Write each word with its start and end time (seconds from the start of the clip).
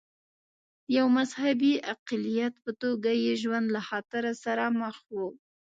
د 0.03 0.03
یوه 0.97 1.09
مذهبي 1.17 1.73
اقلیت 1.93 2.53
په 2.63 2.71
توګه 2.81 3.11
یې 3.23 3.33
ژوند 3.41 3.67
له 3.75 3.81
خطر 3.89 4.23
سره 4.43 4.65
مخ 4.81 4.97
و. 5.13 5.17